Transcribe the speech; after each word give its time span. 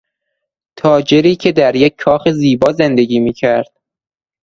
تاجری 0.75 1.35
که 1.35 1.51
در 1.51 1.75
یک 1.75 1.95
کاخ 1.95 2.29
زیبا 2.31 2.71
زندگی 2.73 3.19
میکرد 3.19 3.71